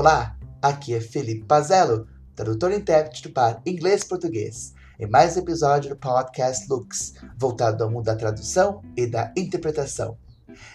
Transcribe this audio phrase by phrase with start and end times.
[0.00, 2.06] Olá, aqui é Felipe Pazello,
[2.36, 8.04] tradutor e intérprete para inglês-português, em mais um episódio do podcast Lux, voltado ao mundo
[8.04, 10.16] da tradução e da interpretação.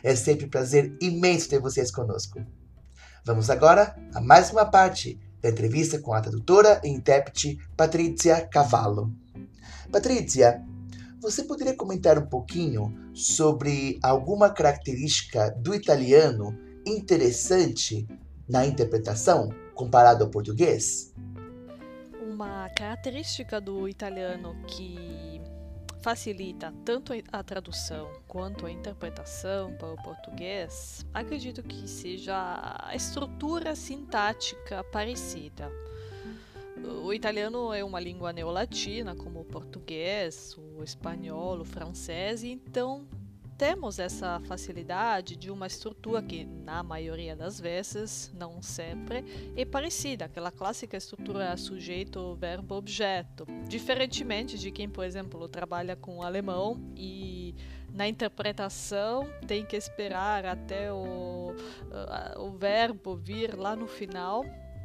[0.03, 2.45] É sempre um prazer imenso ter vocês conosco.
[3.23, 9.09] Vamos agora a mais uma parte da entrevista com a tradutora e intérprete Patrícia Cavallo.
[9.89, 10.61] Patrícia,
[11.21, 16.53] você poderia comentar um pouquinho sobre alguma característica do italiano
[16.85, 18.05] interessante
[18.47, 21.13] na interpretação comparado ao português?
[22.21, 25.41] Uma característica do italiano que
[26.03, 32.35] facilita tanto a tradução quanto a interpretação para o português, acredito que seja
[32.83, 35.71] a estrutura sintática parecida.
[37.05, 43.07] O italiano é uma língua neolatina, como o português, o espanhol, o francês, então
[43.63, 49.23] temos essa facilidade de uma estrutura que, na maioria das vezes, não sempre,
[49.55, 53.47] é parecida, aquela clássica estrutura sujeito, verbo, objeto.
[53.69, 57.55] Diferentemente de quem, por exemplo, trabalha com alemão e
[57.93, 61.55] na interpretação tem que esperar até o,
[62.35, 64.43] o verbo vir lá no final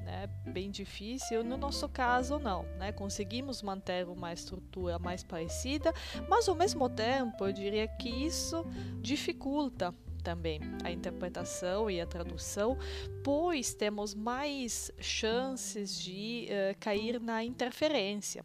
[0.09, 1.45] né, bem difícil.
[1.45, 2.91] No nosso caso, não, né?
[2.93, 5.93] Conseguimos manter uma estrutura mais parecida,
[6.29, 8.65] mas ao mesmo tempo, eu diria que isso
[9.03, 12.77] dificulta também a interpretação e a tradução,
[13.23, 18.45] pois temos mais chances de uh, cair na interferência,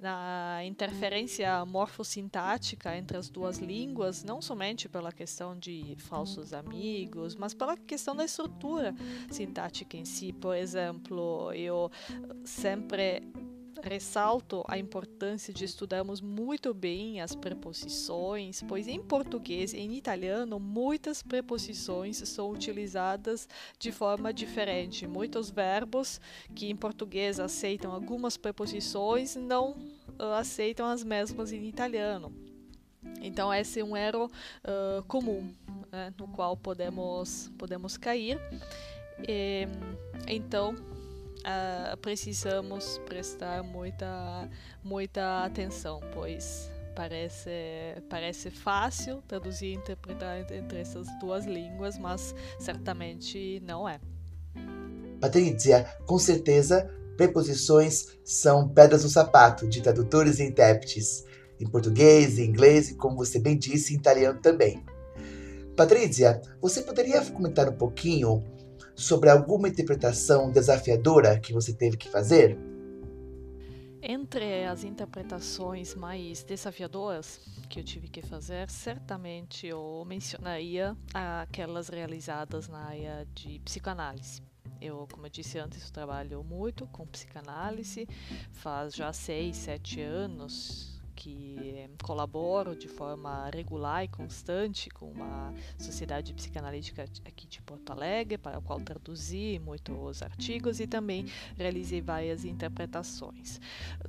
[0.00, 7.54] na interferência morfossintática entre as duas línguas, não somente pela questão de falsos amigos, mas
[7.54, 8.94] pela questão da estrutura
[9.30, 10.32] sintática em si.
[10.32, 11.90] Por exemplo, eu
[12.44, 13.22] sempre
[13.82, 20.58] ressalto a importância de estudarmos muito bem as preposições, pois em português e em italiano
[20.58, 25.06] muitas preposições são utilizadas de forma diferente.
[25.06, 26.20] Muitos verbos
[26.54, 29.72] que em português aceitam algumas preposições não
[30.18, 32.32] uh, aceitam as mesmas em italiano.
[33.20, 35.54] Então esse é um erro uh, comum
[35.90, 38.38] né, no qual podemos podemos cair.
[39.26, 39.66] E,
[40.26, 40.74] então
[41.48, 44.48] uh, precisamos prestar muita,
[44.84, 47.50] muita atenção, pois parece,
[48.10, 54.00] parece fácil traduzir e interpretar entre essas duas línguas, mas certamente não é.
[55.20, 61.24] Patrícia, com certeza, preposições são pedras no sapato de tradutores e intérpretes,
[61.60, 64.84] em português, em inglês e, como você bem disse, em italiano também.
[65.76, 68.44] Patrícia, você poderia comentar um pouquinho
[68.98, 72.58] sobre alguma interpretação desafiadora que você teve que fazer?
[74.02, 82.68] Entre as interpretações mais desafiadoras que eu tive que fazer, certamente eu mencionaria aquelas realizadas
[82.68, 84.42] na área de psicoanálise.
[84.80, 88.08] Eu, como eu disse antes, trabalho muito com psicanálise,
[88.50, 96.32] faz já seis, sete anos que colaboro de forma regular e constante com uma sociedade
[96.32, 101.26] psicanalítica aqui de Porto Alegre, para a qual traduzi muitos artigos e também
[101.56, 103.60] realizei várias interpretações.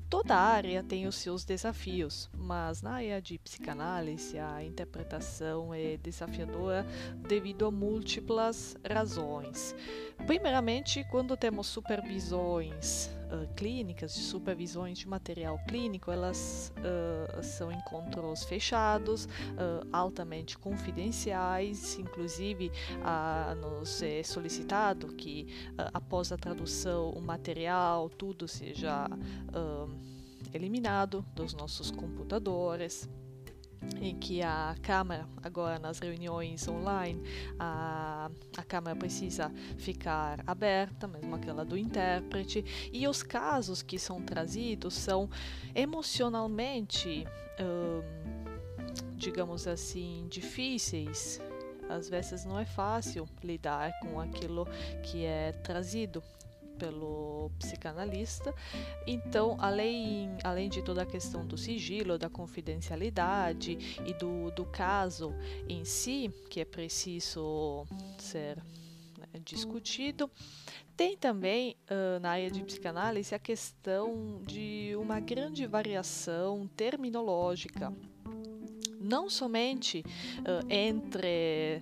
[0.07, 6.85] Toda área tem os seus desafios, mas na área de psicanálise a interpretação é desafiadora
[7.27, 9.75] devido a múltiplas razões.
[10.27, 18.43] Primeiramente, quando temos supervisões uh, clínicas, de supervisões de material clínico, elas uh, são encontros
[18.43, 22.71] fechados, uh, altamente confidenciais, inclusive
[23.61, 25.47] nos é solicitado que
[25.93, 29.07] após a tradução o material, tudo seja
[30.53, 33.09] eliminado dos nossos computadores
[34.01, 37.21] em que a câmera, agora nas reuniões online,
[37.57, 44.21] a, a câmera precisa ficar aberta, mesmo aquela do intérprete, e os casos que são
[44.21, 45.29] trazidos são
[45.73, 47.25] emocionalmente,
[47.59, 48.01] hum,
[49.15, 51.41] digamos assim, difíceis.
[51.89, 54.67] Às vezes não é fácil lidar com aquilo
[55.01, 56.21] que é trazido
[56.79, 58.55] pelo psicanalista.
[59.05, 65.33] Então, além, além de toda a questão do sigilo, da confidencialidade e do, do caso
[65.67, 67.85] em si, que é preciso
[68.17, 68.57] ser
[69.17, 70.31] né, discutido,
[70.95, 77.93] tem também uh, na área de psicanálise a questão de uma grande variação terminológica
[78.99, 80.03] não somente
[80.39, 81.81] uh, entre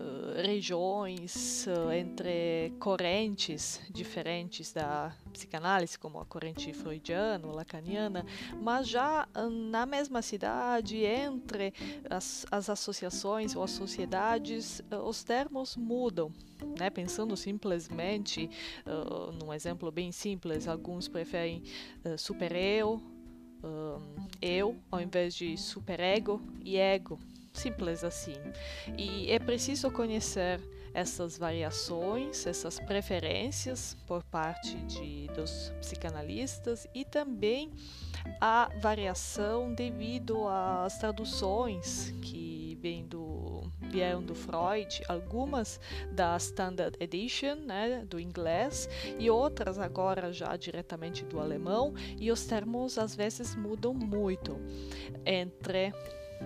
[0.00, 8.24] uh, regiões, uh, entre correntes diferentes da psicanálise, como a corrente freudiana, lacaniana,
[8.60, 9.28] mas já
[9.70, 11.72] na mesma cidade, entre
[12.08, 16.32] as, as associações ou as sociedades, os termos mudam.
[16.78, 16.88] Né?
[16.88, 18.48] Pensando simplesmente,
[19.42, 21.62] num exemplo bem simples, alguns preferem
[22.04, 23.02] uh, super-eu,
[24.40, 27.18] eu, ao invés de superego e ego
[27.56, 28.40] simples assim.
[28.96, 30.60] E é preciso conhecer
[30.96, 37.70] essas variações, essas preferências por parte de, dos psicanalistas e também
[38.40, 45.78] a variação devido às traduções que vêm do, vieram do Freud, algumas
[46.12, 48.88] da Standard Edition, né, do inglês,
[49.18, 54.58] e outras agora já diretamente do alemão, e os termos às vezes mudam muito
[55.24, 55.92] entre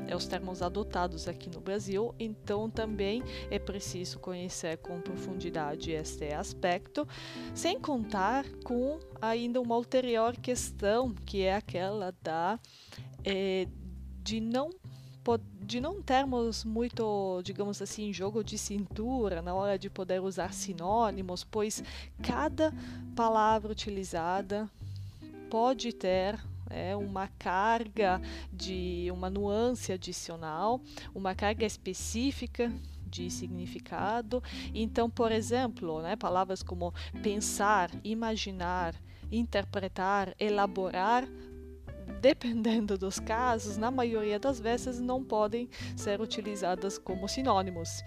[0.07, 6.33] é os termos adotados aqui no Brasil, então também é preciso conhecer com profundidade este
[6.33, 7.07] aspecto,
[7.55, 12.59] sem contar com ainda uma ulterior questão, que é aquela da
[13.25, 13.67] é,
[14.23, 14.71] de não
[15.61, 21.45] de não termos muito, digamos assim, jogo de cintura na hora de poder usar sinônimos,
[21.45, 21.85] pois
[22.21, 22.75] cada
[23.15, 24.69] palavra utilizada
[25.49, 26.41] pode ter
[26.71, 28.21] é uma carga
[28.53, 30.81] de uma nuance adicional,
[31.15, 32.73] uma carga específica
[33.07, 34.43] de significado.
[34.73, 38.95] Então, por exemplo, né, palavras como pensar, imaginar,
[39.31, 41.29] interpretar, elaborar
[42.21, 48.03] dependendo dos casos, na maioria das vezes não podem ser utilizadas como sinônimos.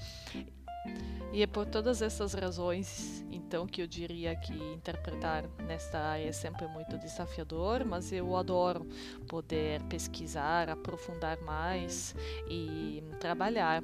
[1.32, 3.23] E é por todas essas razões,
[3.54, 8.84] então, que eu diria que interpretar nesta área é sempre muito desafiador, mas eu adoro
[9.28, 12.16] poder pesquisar, aprofundar mais
[12.50, 13.84] e trabalhar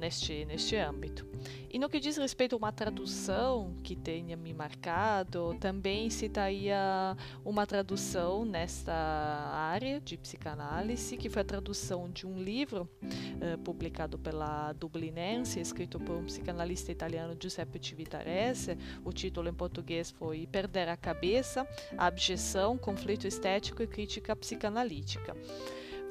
[0.00, 1.26] neste, neste âmbito.
[1.72, 7.66] E no que diz respeito a uma tradução que tenha me marcado, também citaria uma
[7.66, 14.72] tradução nesta área de psicanálise, que foi a tradução de um livro uh, publicado pela
[14.72, 18.76] Dublinense, escrito por um psicanalista italiano Giuseppe Civitarese.
[19.04, 25.36] O título em português foi Perder a Cabeça, Abjeção, Conflito Estético e Crítica Psicanalítica.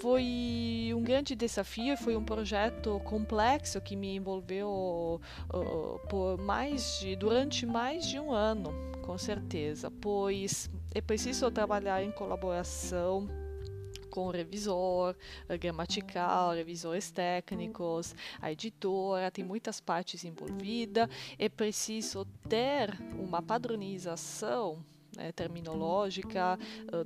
[0.01, 5.19] Foi um grande desafio, foi um projeto complexo que me envolveu
[5.53, 12.01] uh, por mais de, durante mais de um ano, com certeza, pois é preciso trabalhar
[12.01, 13.27] em colaboração
[14.09, 15.15] com o revisor
[15.59, 21.09] gramatical, revisores técnicos, a editora, tem muitas partes envolvidas.
[21.37, 24.83] É preciso ter uma padronização
[25.19, 26.57] né, terminológica,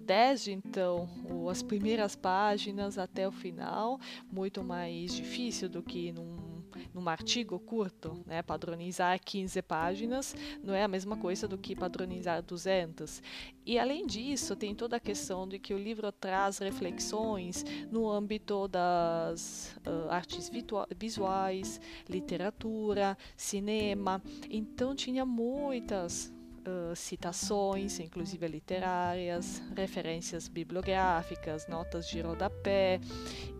[0.01, 1.09] desde então
[1.49, 3.99] as primeiras páginas até o final,
[4.31, 6.53] muito mais difícil do que num
[6.93, 8.41] num artigo curto, né?
[8.41, 13.21] Padronizar 15 páginas não é a mesma coisa do que padronizar 200.
[13.65, 18.67] E além disso, tem toda a questão de que o livro traz reflexões no âmbito
[18.67, 20.51] das uh, artes
[20.95, 24.21] visuais, literatura, cinema.
[24.49, 26.33] Então tinha muitas
[26.67, 32.99] uh, citações, inclusive literárias, referências bibliográficas, notas de rodapé.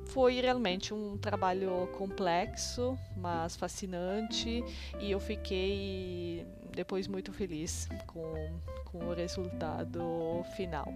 [0.08, 4.64] Foi realmente um trabalho complexo, mas fascinante,
[5.00, 10.94] e eu fiquei depois muito feliz com, com o resultado final.